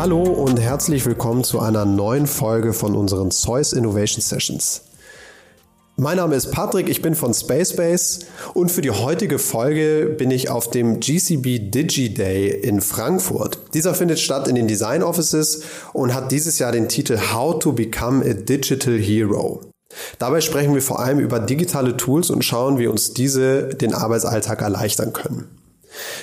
[0.00, 4.80] Hallo und herzlich willkommen zu einer neuen Folge von unseren Zeus Innovation Sessions.
[5.96, 8.20] Mein Name ist Patrick, ich bin von Spacebase
[8.54, 13.58] und für die heutige Folge bin ich auf dem GCB Digi Day in Frankfurt.
[13.74, 17.72] Dieser findet statt in den Design Offices und hat dieses Jahr den Titel How to
[17.72, 19.60] Become a Digital Hero.
[20.18, 24.62] Dabei sprechen wir vor allem über digitale Tools und schauen, wie uns diese den Arbeitsalltag
[24.62, 25.59] erleichtern können.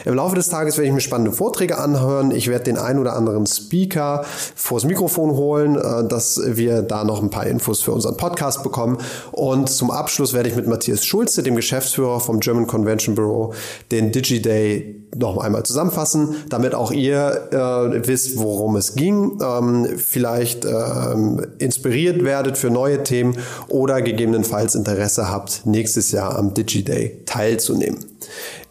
[0.05, 2.31] Im Laufe des Tages werde ich mir spannende Vorträge anhören.
[2.31, 7.21] Ich werde den ein oder anderen Speaker vors Mikrofon holen, äh, dass wir da noch
[7.21, 8.97] ein paar Infos für unseren Podcast bekommen.
[9.31, 13.53] Und zum Abschluss werde ich mit Matthias Schulze, dem Geschäftsführer vom German Convention Bureau,
[13.91, 20.65] den DigiDay noch einmal zusammenfassen, damit auch ihr äh, wisst, worum es ging, ähm, vielleicht
[20.65, 23.37] ähm, inspiriert werdet für neue Themen
[23.69, 27.99] oder gegebenenfalls Interesse habt, nächstes Jahr am DigiDay teilzunehmen.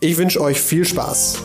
[0.00, 1.38] Ich wünsche euch viel Spaß.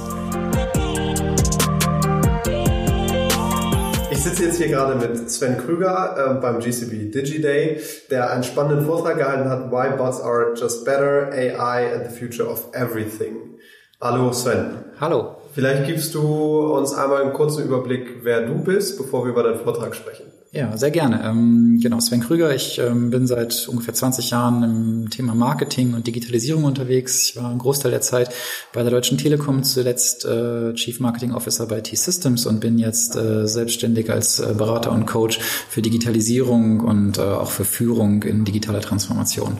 [4.11, 7.81] Ich sitze jetzt hier gerade mit Sven Krüger äh, beim GCB DigiDay,
[8.11, 12.47] der einen spannenden Vortrag gehalten hat, Why Bots Are Just Better, AI and the Future
[12.47, 13.57] of Everything.
[13.99, 14.85] Hallo Sven.
[14.99, 15.40] Hallo.
[15.53, 19.59] Vielleicht gibst du uns einmal einen kurzen Überblick, wer du bist, bevor wir über deinen
[19.59, 20.23] Vortrag sprechen.
[20.53, 21.23] Ja, sehr gerne.
[21.23, 22.53] Ähm, genau, Sven Krüger.
[22.53, 27.29] Ich ähm, bin seit ungefähr 20 Jahren im Thema Marketing und Digitalisierung unterwegs.
[27.29, 28.33] Ich war einen Großteil der Zeit
[28.73, 33.47] bei der Deutschen Telekom, zuletzt äh, Chief Marketing Officer bei T-Systems und bin jetzt äh,
[33.47, 38.81] selbstständig als äh, Berater und Coach für Digitalisierung und äh, auch für Führung in digitaler
[38.81, 39.55] Transformation.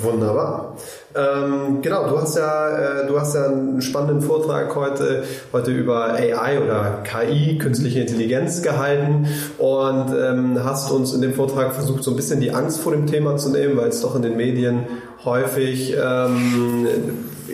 [0.00, 0.76] Wunderbar.
[1.14, 6.14] Ähm, genau, du hast ja, äh, du hast ja einen spannenden Vortrag heute, heute über
[6.14, 12.12] AI oder KI, künstliche Intelligenz gehalten und ähm, hast uns in dem Vortrag versucht, so
[12.12, 14.86] ein bisschen die Angst vor dem Thema zu nehmen, weil es doch in den Medien
[15.24, 16.88] häufig ähm,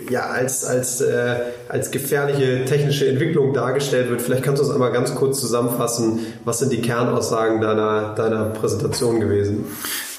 [0.09, 1.37] ja, als, als, äh,
[1.69, 4.23] als gefährliche technische Entwicklung dargestellt wird.
[4.23, 9.21] Vielleicht kannst du uns einmal ganz kurz zusammenfassen, was sind die Kernaussagen deiner, deiner Präsentation
[9.21, 9.65] gewesen?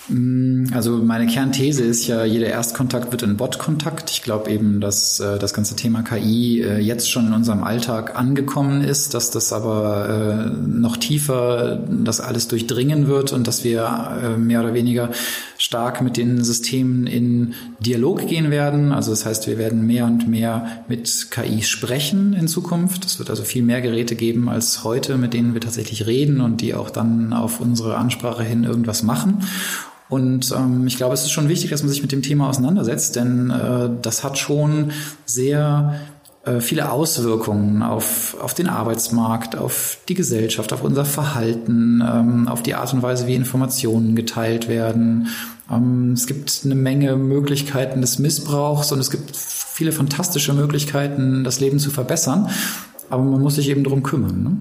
[0.09, 4.09] Mm, also meine Kernthese ist ja, jeder Erstkontakt wird ein Bot-Kontakt.
[4.09, 8.17] Ich glaube eben, dass äh, das ganze Thema KI äh, jetzt schon in unserem Alltag
[8.17, 14.19] angekommen ist, dass das aber äh, noch tiefer das alles durchdringen wird und dass wir
[14.23, 15.09] äh, mehr oder weniger
[15.57, 18.91] stark mit den Systemen in Dialog gehen werden.
[18.91, 23.05] Also das heißt, wir werden mehr und mehr mit KI sprechen in Zukunft.
[23.05, 26.61] Es wird also viel mehr Geräte geben als heute, mit denen wir tatsächlich reden und
[26.61, 29.43] die auch dann auf unsere Ansprache hin irgendwas machen.
[30.09, 33.15] Und ähm, ich glaube, es ist schon wichtig, dass man sich mit dem Thema auseinandersetzt,
[33.15, 34.91] denn äh, das hat schon
[35.25, 35.99] sehr
[36.45, 42.63] äh, viele Auswirkungen auf, auf den Arbeitsmarkt, auf die Gesellschaft, auf unser Verhalten, ähm, auf
[42.63, 45.27] die Art und Weise, wie Informationen geteilt werden.
[45.71, 51.59] Ähm, es gibt eine Menge Möglichkeiten des Missbrauchs und es gibt viele fantastische Möglichkeiten, das
[51.59, 52.49] Leben zu verbessern.
[53.11, 54.43] Aber man muss sich eben drum kümmern.
[54.43, 54.57] Ne?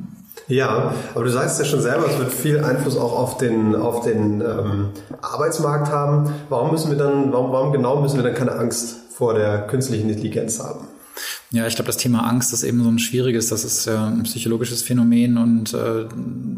[0.48, 4.00] Ja, aber du sagst ja schon selber, es wird viel Einfluss auch auf den, auf
[4.04, 4.88] den ähm,
[5.20, 6.32] Arbeitsmarkt haben.
[6.48, 10.08] Warum müssen wir dann, warum, warum genau müssen wir dann keine Angst vor der künstlichen
[10.08, 10.88] Intelligenz haben?
[11.50, 14.24] Ja, ich glaube, das Thema Angst ist eben so ein schwieriges, das ist ja ein
[14.24, 16.06] psychologisches Phänomen und äh,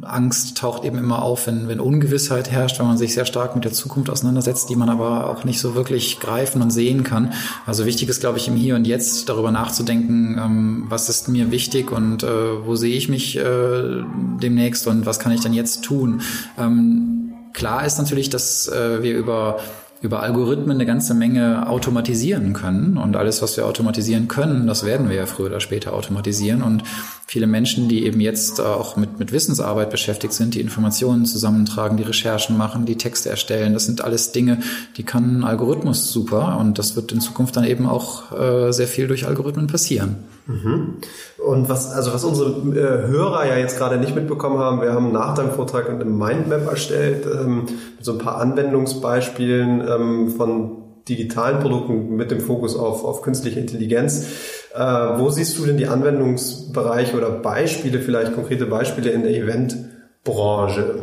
[0.02, 3.64] Angst taucht eben immer auf, wenn, wenn Ungewissheit herrscht, wenn man sich sehr stark mit
[3.64, 7.32] der Zukunft auseinandersetzt, die man aber auch nicht so wirklich greifen und sehen kann.
[7.66, 11.50] Also wichtig ist, glaube ich, im Hier und Jetzt darüber nachzudenken, ähm, was ist mir
[11.50, 14.02] wichtig und äh, wo sehe ich mich äh,
[14.42, 16.22] demnächst und was kann ich denn jetzt tun.
[16.58, 19.60] Ähm, klar ist natürlich, dass äh, wir über
[20.02, 22.96] über Algorithmen eine ganze Menge automatisieren können.
[22.96, 26.62] Und alles, was wir automatisieren können, das werden wir ja früher oder später automatisieren.
[26.62, 26.84] Und
[27.30, 32.02] viele Menschen, die eben jetzt auch mit, mit Wissensarbeit beschäftigt sind, die Informationen zusammentragen, die
[32.02, 34.58] Recherchen machen, die Texte erstellen, das sind alles Dinge,
[34.96, 36.58] die kann ein Algorithmus super.
[36.58, 40.16] Und das wird in Zukunft dann eben auch äh, sehr viel durch Algorithmen passieren.
[40.48, 40.94] Mhm.
[41.38, 45.12] Und was, also was unsere äh, Hörer ja jetzt gerade nicht mitbekommen haben, wir haben
[45.12, 51.60] nach deinem Vortrag eine Mindmap erstellt, ähm, mit so ein paar Anwendungsbeispielen ähm, von digitalen
[51.60, 54.26] Produkten mit dem Fokus auf, auf künstliche Intelligenz.
[54.74, 61.02] Äh, wo siehst du denn die Anwendungsbereiche oder Beispiele, vielleicht konkrete Beispiele in der Eventbranche?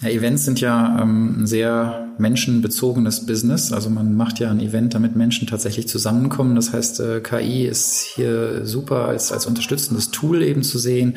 [0.00, 3.72] Ja, Events sind ja ähm, ein sehr menschenbezogenes Business.
[3.72, 6.54] Also man macht ja ein Event, damit Menschen tatsächlich zusammenkommen.
[6.54, 11.16] Das heißt, äh, KI ist hier super als, als unterstützendes Tool eben zu sehen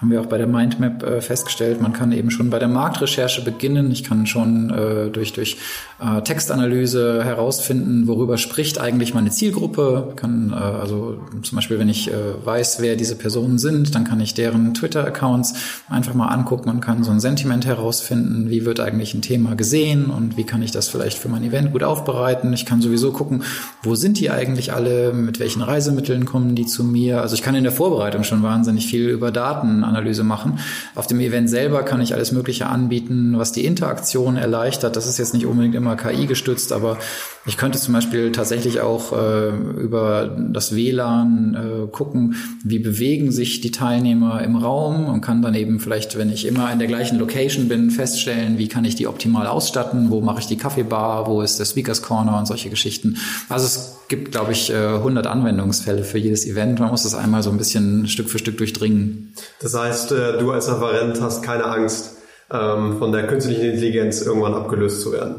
[0.00, 3.42] haben wir auch bei der Mindmap äh, festgestellt, man kann eben schon bei der Marktrecherche
[3.42, 3.90] beginnen.
[3.90, 5.56] Ich kann schon äh, durch, durch
[6.00, 10.12] äh, Textanalyse herausfinden, worüber spricht eigentlich meine Zielgruppe.
[10.14, 12.14] Kann, äh, also zum Beispiel, wenn ich äh,
[12.44, 15.54] weiß, wer diese Personen sind, dann kann ich deren Twitter-Accounts
[15.88, 20.06] einfach mal angucken und kann so ein Sentiment herausfinden, wie wird eigentlich ein Thema gesehen
[20.06, 22.52] und wie kann ich das vielleicht für mein Event gut aufbereiten.
[22.52, 23.42] Ich kann sowieso gucken,
[23.82, 27.20] wo sind die eigentlich alle, mit welchen Reisemitteln kommen die zu mir.
[27.20, 30.58] Also ich kann in der Vorbereitung schon wahnsinnig viel über Daten Datenanalyse machen.
[30.94, 34.96] Auf dem Event selber kann ich alles Mögliche anbieten, was die Interaktion erleichtert.
[34.96, 36.98] Das ist jetzt nicht unbedingt immer KI gestützt, aber
[37.46, 43.60] ich könnte zum Beispiel tatsächlich auch äh, über das WLAN äh, gucken, wie bewegen sich
[43.60, 47.18] die Teilnehmer im Raum und kann dann eben vielleicht, wenn ich immer in der gleichen
[47.18, 51.42] Location bin, feststellen, wie kann ich die optimal ausstatten, wo mache ich die Kaffeebar, wo
[51.42, 53.16] ist der Speakers Corner und solche Geschichten.
[53.48, 56.80] Also es gibt, glaube ich, 100 äh, Anwendungsfälle für jedes Event.
[56.80, 59.32] Man muss das einmal so ein bisschen Stück für Stück durchdringen.
[59.60, 62.16] Das heißt, äh, du als Referent hast keine Angst,
[62.50, 65.36] ähm, von der künstlichen Intelligenz irgendwann abgelöst zu werden.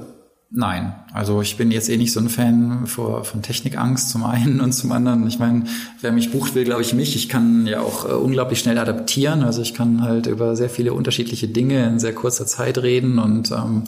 [0.52, 4.62] Nein, also ich bin jetzt eh nicht so ein Fan vor, von Technikangst zum einen
[4.62, 5.28] und zum anderen.
[5.28, 5.66] Ich meine,
[6.02, 7.16] wer mich bucht, will, glaube ich, mich.
[7.16, 9.44] Ich kann ja auch äh, unglaublich schnell adaptieren.
[9.44, 13.52] Also ich kann halt über sehr viele unterschiedliche Dinge in sehr kurzer Zeit reden und
[13.52, 13.84] ähm,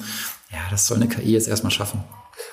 [0.51, 2.03] ja, das soll eine KI jetzt erstmal schaffen.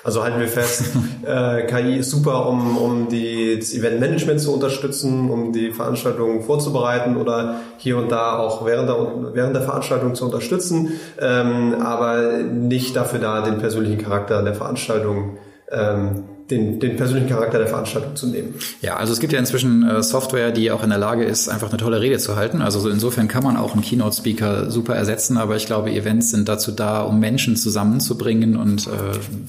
[0.03, 0.83] Also halten wir fest,
[1.25, 7.17] äh, KI ist super, um, um die, das Eventmanagement zu unterstützen, um die Veranstaltungen vorzubereiten
[7.17, 12.95] oder hier und da auch während der, während der Veranstaltung zu unterstützen, ähm, aber nicht
[12.95, 15.37] dafür da, den persönlichen Charakter der Veranstaltung
[15.71, 18.55] ähm, den, den persönlichen Charakter der Veranstaltung zu nehmen.
[18.81, 21.69] Ja, also es gibt ja inzwischen äh, Software, die auch in der Lage ist, einfach
[21.69, 22.61] eine tolle Rede zu halten.
[22.61, 26.49] Also so insofern kann man auch einen Keynote-Speaker super ersetzen, aber ich glaube, Events sind
[26.49, 28.89] dazu da, um Menschen zusammenzubringen und äh,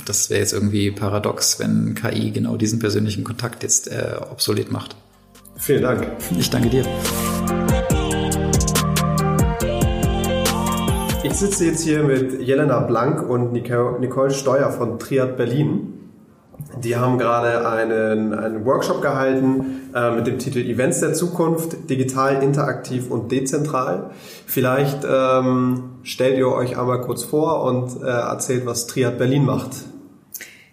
[0.04, 4.96] das wäre jetzt irgendwie paradox, wenn KI genau diesen persönlichen Kontakt jetzt äh, obsolet macht.
[5.56, 6.06] Vielen Dank.
[6.38, 6.84] Ich danke dir.
[11.22, 15.99] Ich sitze jetzt hier mit Jelena Blank und Nicole Steuer von Triad Berlin.
[16.78, 22.42] Die haben gerade einen, einen Workshop gehalten äh, mit dem Titel Events der Zukunft, digital,
[22.42, 24.10] interaktiv und dezentral.
[24.46, 29.70] Vielleicht ähm, stellt ihr euch einmal kurz vor und äh, erzählt, was Triad Berlin macht.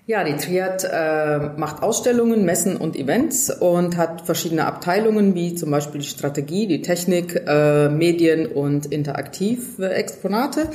[0.09, 5.69] Ja, die Triad äh, macht Ausstellungen, Messen und Events und hat verschiedene Abteilungen, wie zum
[5.69, 10.69] Beispiel die Strategie, die Technik, äh, Medien und interaktive Exponate.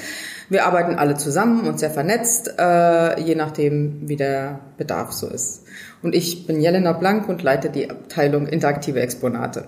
[0.50, 5.62] Wir arbeiten alle zusammen und sehr vernetzt, äh, je nachdem, wie der Bedarf so ist.
[6.02, 9.64] Und ich bin Jelena Blank und leite die Abteilung interaktive Exponate.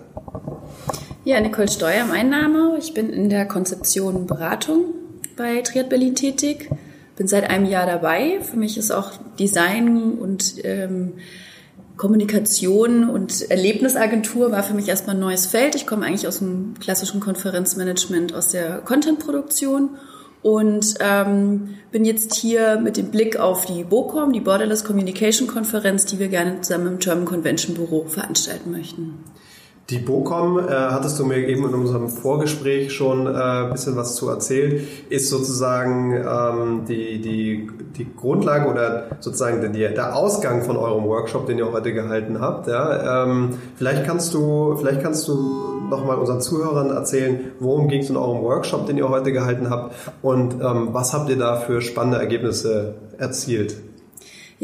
[1.24, 2.76] Ja, Nicole Steuer, mein Name.
[2.78, 4.92] Ich bin in der Konzeption Beratung
[5.38, 6.68] bei Triad Berlin tätig
[7.16, 8.40] bin seit einem Jahr dabei.
[8.40, 11.14] Für mich ist auch Design und ähm,
[11.96, 15.76] Kommunikation und Erlebnisagentur war für mich erstmal ein neues Feld.
[15.76, 19.90] Ich komme eigentlich aus dem klassischen Konferenzmanagement, aus der Contentproduktion
[20.42, 26.04] und ähm, bin jetzt hier mit dem Blick auf die BOCOM, die Borderless Communication Konferenz,
[26.04, 29.24] die wir gerne zusammen im German Convention Büro veranstalten möchten.
[29.90, 34.30] Die BOCOM, äh, hattest du mir eben in unserem Vorgespräch schon äh, bisschen was zu
[34.30, 41.04] erzählt, ist sozusagen ähm, die, die, die Grundlage oder sozusagen der, der Ausgang von eurem
[41.04, 42.66] Workshop, den ihr heute gehalten habt.
[42.66, 43.24] Ja?
[43.24, 48.16] Ähm, vielleicht kannst du, vielleicht kannst du nochmal unseren Zuhörern erzählen, worum ging es in
[48.16, 52.18] eurem Workshop, den ihr heute gehalten habt und ähm, was habt ihr da für spannende
[52.18, 53.76] Ergebnisse erzielt?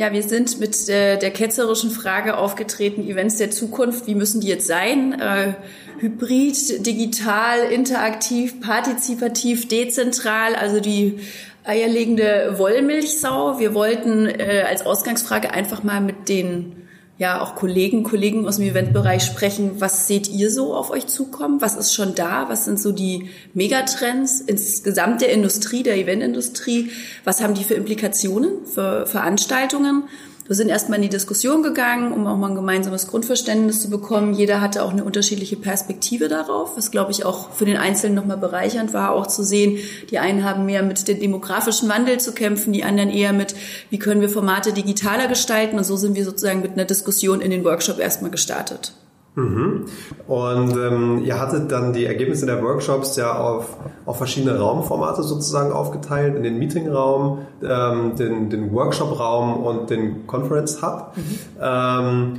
[0.01, 4.47] Ja, wir sind mit äh, der ketzerischen Frage aufgetreten, Events der Zukunft, wie müssen die
[4.47, 5.13] jetzt sein?
[5.21, 5.53] Äh,
[5.99, 11.21] hybrid, digital, interaktiv, partizipativ, dezentral, also die
[11.65, 13.59] eierlegende Wollmilchsau.
[13.59, 16.89] Wir wollten äh, als Ausgangsfrage einfach mal mit den
[17.21, 19.73] ja auch Kollegen, Kollegen aus dem Eventbereich sprechen.
[19.79, 21.61] Was seht ihr so auf euch zukommen?
[21.61, 22.49] Was ist schon da?
[22.49, 26.91] Was sind so die Megatrends insgesamt der Industrie, der Eventindustrie?
[27.25, 30.05] Was haben die für Implikationen für Veranstaltungen?
[30.51, 34.35] Wir sind erstmal in die Diskussion gegangen, um auch mal ein gemeinsames Grundverständnis zu bekommen.
[34.35, 38.37] Jeder hatte auch eine unterschiedliche Perspektive darauf, was glaube ich auch für den Einzelnen nochmal
[38.37, 39.79] bereichernd war, auch zu sehen,
[40.11, 43.55] die einen haben mehr mit dem demografischen Wandel zu kämpfen, die anderen eher mit,
[43.91, 45.79] wie können wir Formate digitaler gestalten.
[45.79, 48.93] Und so sind wir sozusagen mit einer Diskussion in den Workshop erstmal gestartet.
[49.35, 49.87] Mhm.
[50.27, 55.73] Und ähm, ihr hattet dann die Ergebnisse der Workshops ja auf, auf verschiedene Raumformate sozusagen
[55.73, 61.13] aufgeteilt, in den Meetingraum, ähm, den, den Workshop-Raum und den Conference Hub.
[61.17, 61.39] Mhm.
[61.61, 62.33] Ähm,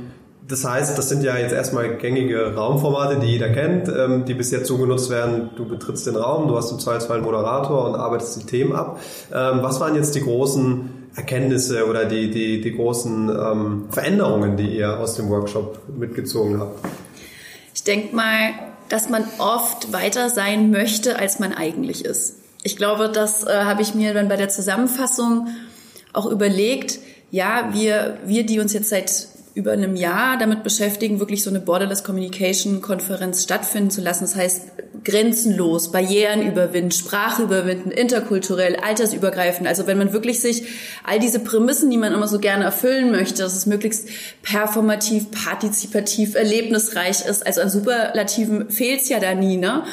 [0.46, 4.50] das heißt, das sind ja jetzt erstmal gängige Raumformate, die jeder kennt, ähm, die bis
[4.50, 5.50] jetzt so genutzt werden.
[5.56, 8.98] Du betrittst den Raum, du hast im Zweifelsfall einen Moderator und arbeitest die Themen ab.
[9.32, 14.76] Ähm, was waren jetzt die großen Erkenntnisse oder die, die, die großen ähm, Veränderungen, die
[14.76, 16.78] ihr aus dem Workshop mitgezogen habt?
[17.74, 18.50] Ich denke mal,
[18.88, 22.36] dass man oft weiter sein möchte, als man eigentlich ist.
[22.62, 25.48] Ich glaube, das äh, habe ich mir dann bei der Zusammenfassung
[26.12, 26.98] auch überlegt.
[27.30, 31.60] Ja, wir, wir, die uns jetzt seit über einem Jahr damit beschäftigen, wirklich so eine
[31.60, 34.24] Borderless Communication Konferenz stattfinden zu lassen.
[34.24, 34.62] Das heißt,
[35.04, 39.66] grenzenlos, Barrieren überwinden, Sprache überwinden, interkulturell, altersübergreifend.
[39.66, 40.64] Also wenn man wirklich sich
[41.04, 44.08] all diese Prämissen, die man immer so gerne erfüllen möchte, dass es möglichst
[44.42, 49.84] performativ, partizipativ, erlebnisreich ist, also an Superlativen fehlt es ja da nie, ne?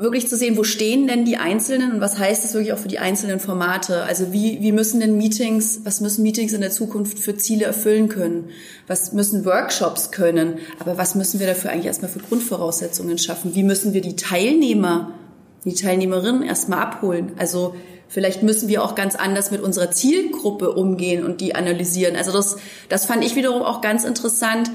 [0.00, 2.88] Wirklich zu sehen, wo stehen denn die Einzelnen und was heißt das wirklich auch für
[2.88, 4.02] die einzelnen Formate?
[4.04, 8.08] Also wie, wie müssen denn Meetings, was müssen Meetings in der Zukunft für Ziele erfüllen
[8.08, 8.48] können?
[8.86, 10.58] Was müssen Workshops können?
[10.78, 13.54] Aber was müssen wir dafür eigentlich erstmal für Grundvoraussetzungen schaffen?
[13.54, 15.12] Wie müssen wir die Teilnehmer,
[15.66, 17.32] die Teilnehmerinnen erstmal abholen?
[17.36, 17.74] Also
[18.08, 22.16] vielleicht müssen wir auch ganz anders mit unserer Zielgruppe umgehen und die analysieren.
[22.16, 22.56] Also das,
[22.88, 24.70] das fand ich wiederum auch ganz interessant,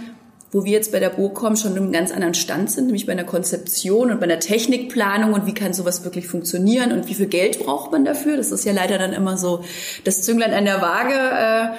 [0.56, 3.12] wo wir jetzt bei der BOCOM schon in einem ganz anderen Stand sind, nämlich bei
[3.12, 7.26] einer Konzeption und bei einer Technikplanung und wie kann sowas wirklich funktionieren und wie viel
[7.26, 8.38] Geld braucht man dafür.
[8.38, 9.66] Das ist ja leider dann immer so
[10.06, 11.14] das Zünglein an der Waage.
[11.14, 11.76] Äh,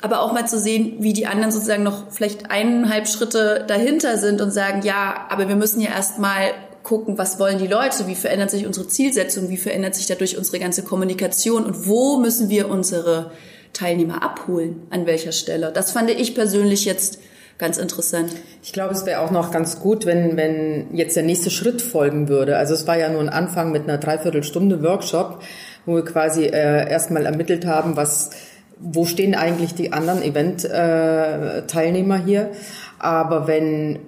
[0.00, 4.40] aber auch mal zu sehen, wie die anderen sozusagen noch vielleicht eineinhalb Schritte dahinter sind
[4.40, 6.54] und sagen, ja, aber wir müssen ja erst mal
[6.84, 10.58] gucken, was wollen die Leute, wie verändert sich unsere Zielsetzung, wie verändert sich dadurch unsere
[10.58, 13.30] ganze Kommunikation und wo müssen wir unsere
[13.74, 15.70] Teilnehmer abholen, an welcher Stelle.
[15.70, 17.18] Das fand ich persönlich jetzt
[17.58, 18.32] ganz interessant.
[18.62, 22.28] Ich glaube, es wäre auch noch ganz gut, wenn, wenn jetzt der nächste Schritt folgen
[22.28, 22.56] würde.
[22.56, 25.42] Also es war ja nur ein Anfang mit einer Dreiviertelstunde Workshop,
[25.86, 28.30] wo wir quasi äh, erstmal ermittelt haben, was,
[28.78, 32.50] wo stehen eigentlich die anderen Event-Teilnehmer äh, hier.
[32.98, 34.00] Aber wenn,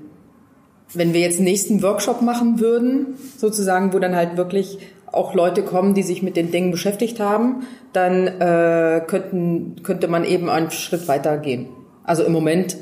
[0.92, 4.78] wenn wir jetzt nächsten Workshop machen würden, sozusagen, wo dann halt wirklich
[5.10, 10.24] auch Leute kommen, die sich mit den Dingen beschäftigt haben, dann äh, könnten, könnte man
[10.24, 11.68] eben einen Schritt weitergehen.
[12.04, 12.76] Also im Moment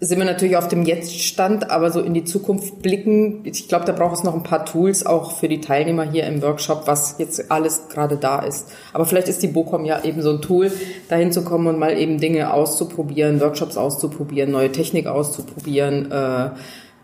[0.00, 3.40] sind wir natürlich auf dem Jetzt-Stand, aber so in die Zukunft blicken.
[3.44, 6.40] Ich glaube, da braucht es noch ein paar Tools auch für die Teilnehmer hier im
[6.40, 8.68] Workshop, was jetzt alles gerade da ist.
[8.92, 10.70] Aber vielleicht ist die BOCOM ja eben so ein Tool,
[11.08, 16.50] dahin zu kommen und mal eben Dinge auszuprobieren, Workshops auszuprobieren, neue Technik auszuprobieren äh,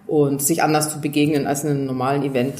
[0.06, 2.54] und sich anders zu begegnen als in einem normalen Event.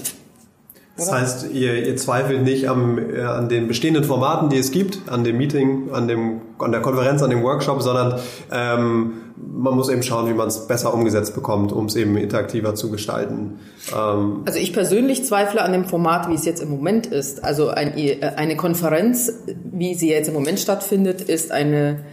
[0.97, 5.09] Das heißt, ihr, ihr zweifelt nicht am, äh, an den bestehenden Formaten, die es gibt,
[5.09, 8.21] an dem Meeting, an, dem, an der Konferenz, an dem Workshop, sondern
[8.53, 12.77] ähm, man muss eben schauen, wie man es besser umgesetzt bekommt, um es eben interaktiver
[12.77, 13.59] zu gestalten.
[13.93, 17.43] Ähm also ich persönlich zweifle an dem Format, wie es jetzt im Moment ist.
[17.43, 19.33] Also ein, äh, eine Konferenz,
[19.65, 22.05] wie sie jetzt im Moment stattfindet, ist eine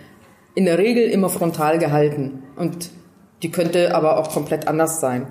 [0.54, 2.90] in der Regel immer frontal gehalten und
[3.44, 5.28] die könnte aber auch komplett anders sein.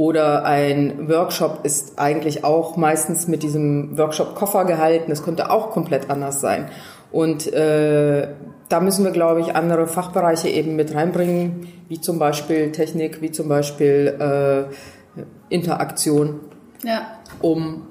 [0.00, 5.10] Oder ein Workshop ist eigentlich auch meistens mit diesem Workshop-Koffer gehalten.
[5.10, 6.70] Das könnte auch komplett anders sein.
[7.12, 8.28] Und äh,
[8.70, 13.30] da müssen wir, glaube ich, andere Fachbereiche eben mit reinbringen, wie zum Beispiel Technik, wie
[13.30, 14.70] zum Beispiel
[15.18, 16.40] äh, Interaktion,
[16.82, 17.18] ja.
[17.42, 17.88] um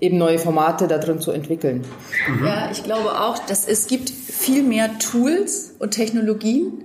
[0.00, 1.84] eben neue Formate da drin zu entwickeln.
[2.30, 2.46] Mhm.
[2.46, 6.84] Ja, ich glaube auch, dass es gibt viel mehr Tools und Technologien,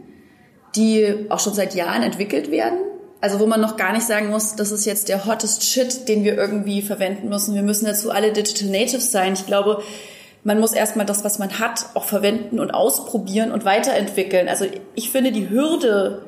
[0.75, 2.79] die auch schon seit Jahren entwickelt werden
[3.21, 6.23] also wo man noch gar nicht sagen muss, das ist jetzt der hottest Shit, den
[6.23, 7.55] wir irgendwie verwenden müssen.
[7.55, 9.33] Wir müssen dazu alle Digital Natives sein.
[9.33, 9.81] Ich glaube,
[10.43, 14.47] man muss erstmal das, was man hat, auch verwenden und ausprobieren und weiterentwickeln.
[14.47, 16.21] Also ich finde, die Hürde,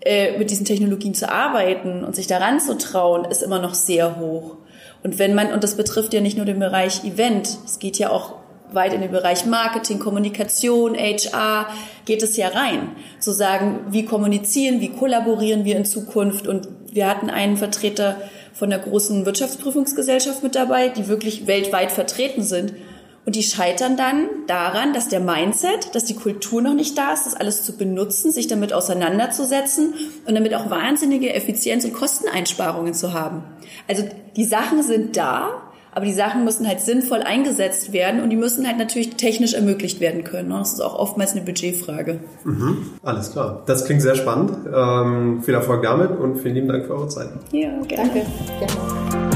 [0.00, 4.18] äh, mit diesen Technologien zu arbeiten und sich daran zu trauen, ist immer noch sehr
[4.18, 4.56] hoch.
[5.02, 8.10] Und wenn man, und das betrifft ja nicht nur den Bereich Event, es geht ja
[8.10, 8.34] auch
[8.76, 11.66] weit in den Bereich Marketing, Kommunikation, HR
[12.04, 12.92] geht es ja rein.
[13.18, 16.46] Zu sagen, wie kommunizieren, wie kollaborieren wir in Zukunft.
[16.46, 18.16] Und wir hatten einen Vertreter
[18.52, 22.74] von der großen Wirtschaftsprüfungsgesellschaft mit dabei, die wirklich weltweit vertreten sind.
[23.26, 27.26] Und die scheitern dann daran, dass der Mindset, dass die Kultur noch nicht da ist,
[27.26, 33.12] das alles zu benutzen, sich damit auseinanderzusetzen und damit auch wahnsinnige Effizienz- und Kosteneinsparungen zu
[33.12, 33.42] haben.
[33.88, 34.04] Also
[34.36, 35.65] die Sachen sind da,
[35.96, 39.98] aber die Sachen müssen halt sinnvoll eingesetzt werden und die müssen halt natürlich technisch ermöglicht
[39.98, 40.50] werden können.
[40.50, 42.20] Das ist auch oftmals eine Budgetfrage.
[42.44, 43.62] Mhm, alles klar.
[43.64, 44.52] Das klingt sehr spannend.
[44.70, 47.30] Ähm, viel Erfolg damit und vielen lieben Dank für eure Zeit.
[47.50, 48.10] Ja, gerne.
[48.12, 48.26] Danke.
[48.58, 49.35] gerne.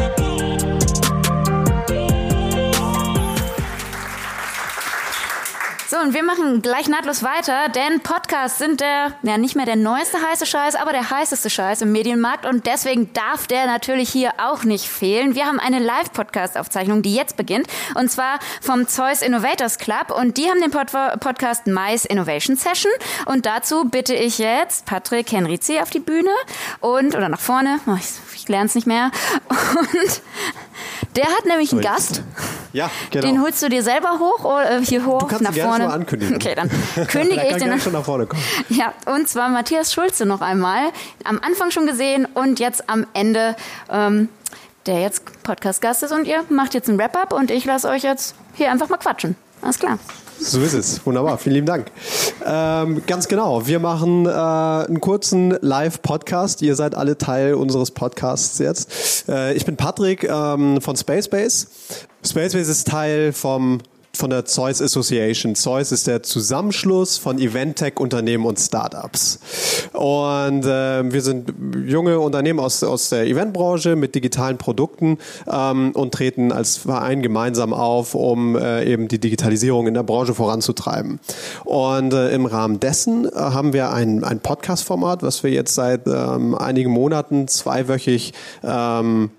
[6.03, 10.19] Und wir machen gleich nahtlos weiter, denn Podcasts sind der, ja nicht mehr der neueste
[10.19, 14.65] heiße Scheiß, aber der heißeste Scheiß im Medienmarkt und deswegen darf der natürlich hier auch
[14.65, 15.35] nicht fehlen.
[15.35, 20.49] Wir haben eine Live-Podcast-Aufzeichnung, die jetzt beginnt und zwar vom Zeus Innovators Club und die
[20.49, 20.89] haben den Pod
[21.21, 22.93] Podcast Mais Innovation Session
[23.27, 26.31] und dazu bitte ich jetzt Patrick Henrizi auf die Bühne
[26.81, 29.11] und, oder nach vorne, oh, ich, ich lerne es nicht mehr
[29.49, 30.23] und
[31.17, 32.23] der hat nämlich einen Gast.
[32.73, 33.27] Ja, genau.
[33.27, 35.90] Den holst du dir selber hoch oder äh, hier hoch nach vorne?
[35.91, 36.37] Schon ankündigen.
[36.37, 36.71] Okay, dann
[37.07, 38.43] kündige ich den schon nach vorne kommen.
[38.69, 40.91] Ja, und zwar Matthias Schulze noch einmal.
[41.25, 43.57] Am Anfang schon gesehen und jetzt am Ende,
[43.91, 44.29] ähm,
[44.87, 48.35] der jetzt Podcast-Gast ist und ihr macht jetzt ein Wrap-up und ich lasse euch jetzt
[48.55, 49.37] hier einfach mal quatschen.
[49.63, 49.99] Alles klar.
[50.41, 51.05] So ist es.
[51.05, 51.37] Wunderbar.
[51.37, 51.91] Vielen lieben Dank.
[52.47, 53.67] Ähm, ganz genau.
[53.67, 56.63] Wir machen äh, einen kurzen Live-Podcast.
[56.63, 59.29] Ihr seid alle Teil unseres Podcasts jetzt.
[59.29, 61.67] Äh, ich bin Patrick ähm, von Spacebase.
[62.25, 63.81] Spacebase ist Teil vom
[64.13, 65.55] von der Zeus Association.
[65.55, 69.39] Zeus ist der Zusammenschluss von Event-Tech-Unternehmen und Startups.
[69.93, 71.53] Und äh, wir sind
[71.87, 75.19] junge Unternehmen aus, aus der Eventbranche mit digitalen Produkten
[75.51, 80.35] ähm, und treten als Verein gemeinsam auf, um äh, eben die Digitalisierung in der Branche
[80.35, 81.21] voranzutreiben.
[81.65, 86.07] Und äh, im Rahmen dessen äh, haben wir ein, ein Podcast-Format, was wir jetzt seit
[86.07, 88.33] ähm, einigen Monaten zweiwöchig
[88.65, 89.31] ähm,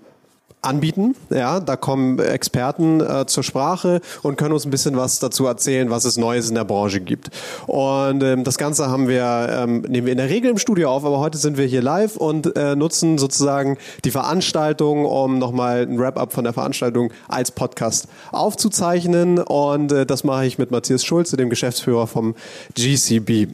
[0.62, 1.16] anbieten.
[1.30, 5.90] Ja, da kommen Experten äh, zur Sprache und können uns ein bisschen was dazu erzählen,
[5.90, 7.30] was es Neues in der Branche gibt.
[7.66, 11.04] Und ähm, das Ganze haben wir ähm, nehmen wir in der Regel im Studio auf,
[11.04, 15.98] aber heute sind wir hier live und äh, nutzen sozusagen die Veranstaltung, um nochmal ein
[15.98, 19.40] Wrap-up von der Veranstaltung als Podcast aufzuzeichnen.
[19.40, 22.36] Und äh, das mache ich mit Matthias Schulze, dem Geschäftsführer vom
[22.76, 23.48] GCB.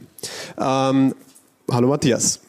[0.59, 1.15] Ähm,
[1.71, 2.39] hallo Matthias.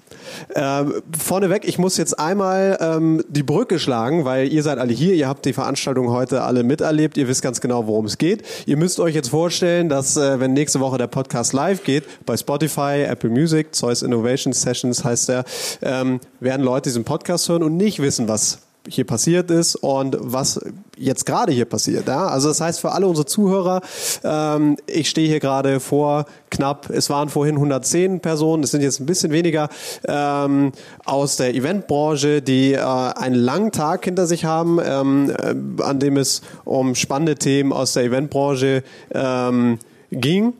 [0.54, 5.14] Ähm, vorneweg, ich muss jetzt einmal ähm, die Brücke schlagen, weil ihr seid alle hier,
[5.14, 8.42] ihr habt die Veranstaltung heute alle miterlebt, ihr wisst ganz genau, worum es geht.
[8.66, 12.36] Ihr müsst euch jetzt vorstellen, dass äh, wenn nächste Woche der Podcast live geht, bei
[12.36, 15.44] Spotify, Apple Music, Zeus Innovation Sessions heißt der,
[15.82, 18.58] ähm, werden Leute diesen Podcast hören und nicht wissen, was
[18.88, 20.60] hier passiert ist und was
[20.96, 22.08] jetzt gerade hier passiert.
[22.08, 22.26] Ja?
[22.26, 23.82] Also das heißt für alle unsere Zuhörer,
[24.24, 29.00] ähm, ich stehe hier gerade vor knapp, es waren vorhin 110 Personen, es sind jetzt
[29.00, 29.68] ein bisschen weniger
[30.06, 30.72] ähm,
[31.04, 36.16] aus der Eventbranche, die äh, einen langen Tag hinter sich haben, ähm, äh, an dem
[36.16, 38.82] es um spannende Themen aus der Eventbranche
[39.12, 39.78] ähm,
[40.10, 40.54] ging.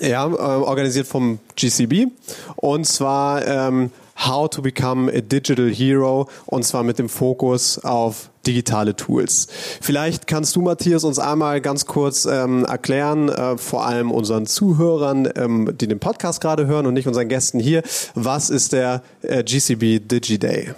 [0.00, 2.08] Ja, äh, organisiert vom GCB.
[2.56, 8.30] Und zwar ähm, How to Become a Digital Hero und zwar mit dem Fokus auf
[8.46, 9.48] digitale Tools.
[9.80, 15.28] Vielleicht kannst du, Matthias, uns einmal ganz kurz ähm, erklären, äh, vor allem unseren Zuhörern,
[15.36, 17.82] ähm, die den Podcast gerade hören und nicht unseren Gästen hier,
[18.14, 20.74] was ist der äh, GCB Digi Day?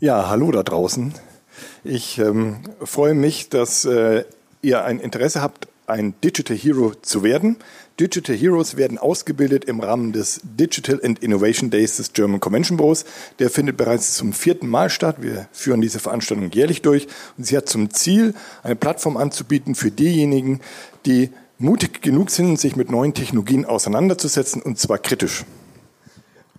[0.00, 1.14] Ja, hallo da draußen.
[1.84, 4.24] Ich ähm, freue mich, dass äh,
[4.62, 7.56] ihr ein Interesse habt, ein Digital Hero zu werden.
[8.00, 13.04] Digital Heroes werden ausgebildet im Rahmen des Digital and Innovation Days des German Convention Bureaus.
[13.40, 15.16] Der findet bereits zum vierten Mal statt.
[15.18, 19.90] Wir führen diese Veranstaltung jährlich durch und sie hat zum Ziel, eine Plattform anzubieten für
[19.90, 20.60] diejenigen,
[21.06, 25.44] die mutig genug sind, sich mit neuen Technologien auseinanderzusetzen und zwar kritisch.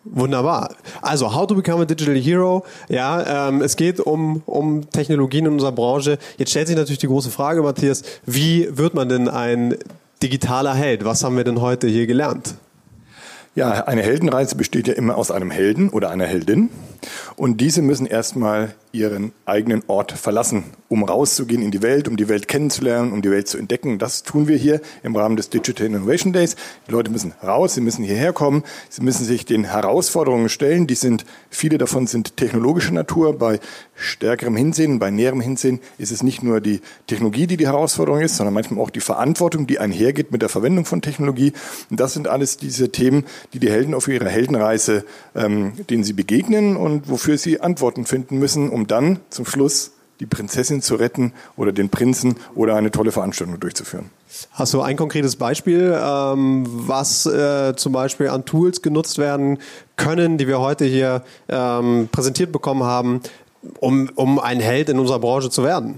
[0.04, 0.76] Wunderbar.
[1.02, 2.66] Also, How to Become a Digital Hero.
[2.90, 6.18] Ja, ähm, es geht um, um Technologien in unserer Branche.
[6.38, 9.78] Jetzt stellt sich natürlich die große Frage, Matthias, wie wird man denn ein
[10.22, 11.06] digitaler Held.
[11.06, 12.56] Was haben wir denn heute hier gelernt?
[13.56, 16.70] Ja, eine Heldenreise besteht ja immer aus einem Helden oder einer Heldin.
[17.36, 22.28] Und diese müssen erstmal ihren eigenen Ort verlassen, um rauszugehen in die Welt, um die
[22.28, 24.00] Welt kennenzulernen, um die Welt zu entdecken.
[24.00, 26.56] Das tun wir hier im Rahmen des Digital Innovation Days.
[26.88, 30.88] Die Leute müssen raus, sie müssen hierher kommen, sie müssen sich den Herausforderungen stellen.
[30.88, 33.38] Die sind, viele davon sind technologischer Natur.
[33.38, 33.60] Bei
[33.94, 38.38] stärkerem Hinsehen, bei näherem Hinsehen ist es nicht nur die Technologie, die die Herausforderung ist,
[38.38, 41.54] sondern manchmal auch die Verantwortung, die einhergeht mit der Verwendung von Technologie.
[41.92, 46.14] Und das sind alles diese Themen, die die Helden auf ihrer Heldenreise, ähm, denen sie
[46.14, 51.34] begegnen und wofür sie Antworten finden müssen, um dann zum Schluss die Prinzessin zu retten
[51.56, 54.10] oder den Prinzen oder eine tolle Veranstaltung durchzuführen.
[54.52, 59.60] Hast du ein konkretes Beispiel, ähm, was äh, zum Beispiel an Tools genutzt werden
[59.96, 63.22] können, die wir heute hier ähm, präsentiert bekommen haben,
[63.80, 65.96] um, um ein Held in unserer Branche zu werden?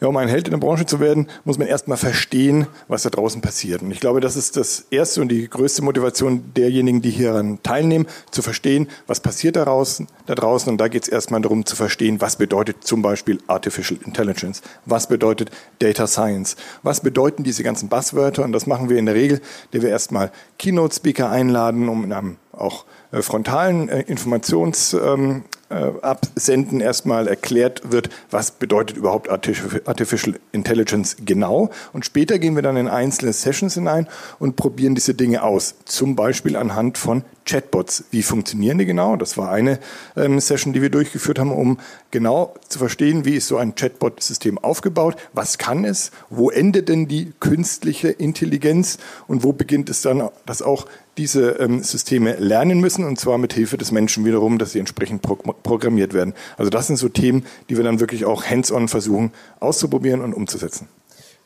[0.00, 3.10] Ja, um ein Held in der Branche zu werden, muss man erstmal verstehen, was da
[3.10, 3.82] draußen passiert.
[3.82, 8.06] Und ich glaube, das ist das erste und die größte Motivation derjenigen, die hieran teilnehmen,
[8.30, 10.06] zu verstehen, was passiert da draußen.
[10.24, 10.72] Da draußen.
[10.72, 15.06] Und da geht es erstmal darum zu verstehen, was bedeutet zum Beispiel Artificial Intelligence, was
[15.06, 18.42] bedeutet Data Science, was bedeuten diese ganzen Buzzwörter.
[18.42, 19.42] Und das machen wir in der Regel,
[19.74, 27.28] der wir erstmal Keynote-Speaker einladen, um in einem auch frontalen äh, Informations ähm, äh, erstmal
[27.28, 31.70] erklärt wird, was bedeutet überhaupt Artificial Intelligence genau.
[31.92, 35.76] Und später gehen wir dann in einzelne Sessions hinein und probieren diese Dinge aus.
[35.84, 38.04] Zum Beispiel anhand von Chatbots.
[38.10, 39.16] Wie funktionieren die genau?
[39.16, 39.78] Das war eine
[40.16, 41.78] ähm, Session, die wir durchgeführt haben, um
[42.10, 45.16] genau zu verstehen, wie ist so ein Chatbot-System aufgebaut?
[45.32, 46.10] Was kann es?
[46.28, 48.98] Wo endet denn die künstliche Intelligenz?
[49.26, 53.52] Und wo beginnt es dann, dass auch diese ähm, Systeme lernen müssen und zwar mit
[53.52, 56.34] Hilfe des Menschen wiederum, dass sie entsprechend pro programmiert werden.
[56.56, 60.88] Also das sind so Themen, die wir dann wirklich auch hands-on versuchen auszuprobieren und umzusetzen.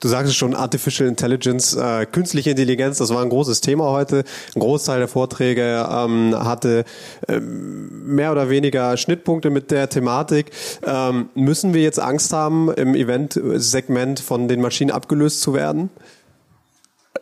[0.00, 4.24] Du sagst schon, Artificial Intelligence, äh, künstliche Intelligenz, das war ein großes Thema heute.
[4.54, 6.84] Ein Großteil der Vorträge ähm, hatte
[7.26, 10.50] ähm, mehr oder weniger Schnittpunkte mit der Thematik.
[10.86, 15.88] Ähm, müssen wir jetzt Angst haben, im Event-Segment von den Maschinen abgelöst zu werden?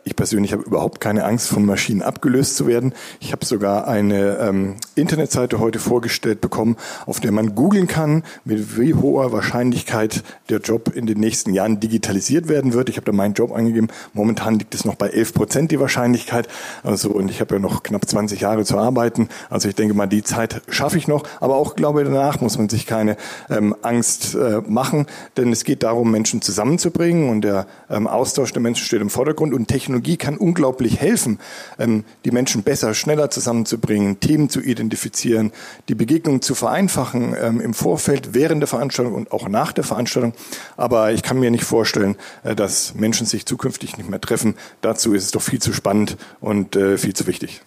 [0.05, 2.93] Ich persönlich habe überhaupt keine Angst, von Maschinen abgelöst zu werden.
[3.21, 8.77] Ich habe sogar eine ähm, Internetseite heute vorgestellt bekommen, auf der man googeln kann, mit
[8.77, 12.89] wie hoher Wahrscheinlichkeit der Job in den nächsten Jahren digitalisiert werden wird.
[12.89, 13.87] Ich habe da meinen Job angegeben.
[14.13, 16.49] Momentan liegt es noch bei 11 Prozent die Wahrscheinlichkeit.
[16.83, 19.29] Also und ich habe ja noch knapp 20 Jahre zu arbeiten.
[19.49, 21.23] Also ich denke mal, die Zeit schaffe ich noch.
[21.39, 23.15] Aber auch glaube danach muss man sich keine
[23.49, 28.61] ähm, Angst äh, machen, denn es geht darum, Menschen zusammenzubringen und der ähm, Austausch der
[28.61, 31.39] Menschen steht im Vordergrund und Technologie kann unglaublich helfen,
[31.79, 35.51] ähm, die Menschen besser, schneller zusammenzubringen, Themen zu identifizieren,
[35.89, 40.33] die Begegnung zu vereinfachen ähm, im Vorfeld, während der Veranstaltung und auch nach der Veranstaltung.
[40.77, 44.55] Aber ich kann mir nicht vorstellen, äh, dass Menschen sich zukünftig nicht mehr treffen.
[44.81, 47.61] Dazu ist es doch viel zu spannend und äh, viel zu wichtig.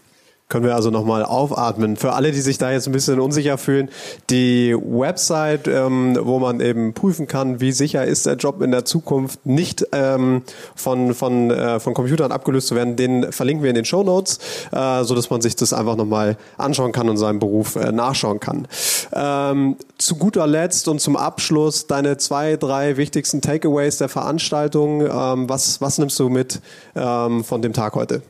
[0.48, 1.96] Können wir also nochmal aufatmen.
[1.96, 3.88] Für alle, die sich da jetzt ein bisschen unsicher fühlen,
[4.30, 8.85] die Website, ähm, wo man eben prüfen kann, wie sicher ist der Job in der
[8.85, 10.42] Zukunft, nicht ähm,
[10.76, 14.38] von, von, äh, von Computern abgelöst zu werden, den verlinken wir in den Show Notes,
[14.70, 18.38] äh, so dass man sich das einfach nochmal anschauen kann und seinen Beruf äh, nachschauen
[18.38, 18.68] kann.
[19.12, 25.00] Ähm, zu guter Letzt und zum Abschluss deine zwei, drei wichtigsten Takeaways der Veranstaltung.
[25.00, 26.61] Ähm, was, was nimmst du mit
[26.94, 28.22] ähm, von dem Tag heute?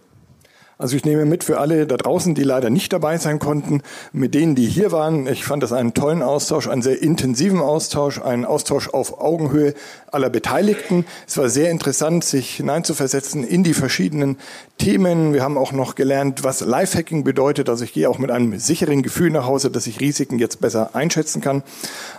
[0.79, 3.81] Also ich nehme mit für alle da draußen, die leider nicht dabei sein konnten,
[4.13, 5.27] mit denen, die hier waren.
[5.27, 9.73] Ich fand das einen tollen Austausch, einen sehr intensiven Austausch, einen Austausch auf Augenhöhe
[10.13, 11.07] aller Beteiligten.
[11.27, 14.37] Es war sehr interessant, sich hineinzuversetzen in die verschiedenen
[14.77, 15.33] Themen.
[15.33, 17.71] Wir haben auch noch gelernt, was Lifehacking bedeutet.
[17.71, 20.95] Also ich gehe auch mit einem sicheren Gefühl nach Hause, dass ich Risiken jetzt besser
[20.95, 21.63] einschätzen kann.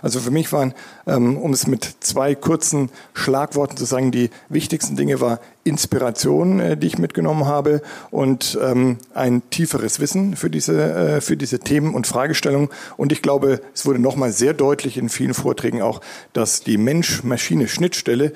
[0.02, 0.74] Also für mich waren,
[1.06, 6.76] ähm, um es mit zwei kurzen Schlagworten zu sagen, die wichtigsten Dinge war Inspiration, äh,
[6.76, 11.94] die ich mitgenommen habe und ähm, ein tieferes Wissen für diese, äh, für diese Themen
[11.94, 12.68] und Fragestellungen.
[12.96, 16.00] Und ich glaube, es wurde nochmal sehr deutlich in vielen Vorträgen auch,
[16.32, 18.32] dass die Mensch-Maschine-Schnittstelle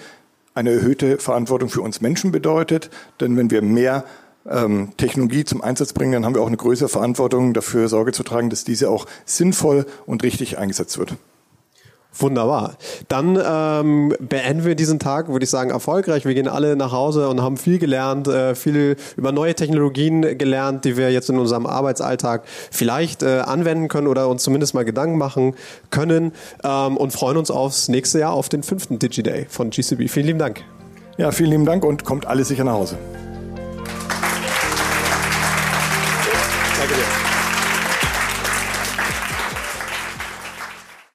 [0.54, 2.90] eine erhöhte Verantwortung für uns Menschen bedeutet.
[3.20, 4.04] Denn wenn wir mehr
[4.48, 8.22] ähm, Technologie zum Einsatz bringen, dann haben wir auch eine größere Verantwortung dafür Sorge zu
[8.22, 11.14] tragen, dass diese auch sinnvoll und richtig eingesetzt wird.
[12.18, 12.76] Wunderbar.
[13.08, 16.26] Dann ähm, beenden wir diesen Tag, würde ich sagen, erfolgreich.
[16.26, 20.84] Wir gehen alle nach Hause und haben viel gelernt, äh, viel über neue Technologien gelernt,
[20.84, 25.16] die wir jetzt in unserem Arbeitsalltag vielleicht äh, anwenden können oder uns zumindest mal Gedanken
[25.16, 25.54] machen
[25.90, 30.08] können ähm, und freuen uns aufs nächste Jahr, auf den fünften DigiDay von GCB.
[30.08, 30.62] Vielen lieben Dank.
[31.16, 32.98] Ja, vielen lieben Dank und kommt alle sicher nach Hause.